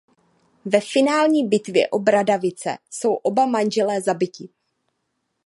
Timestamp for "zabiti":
4.01-4.49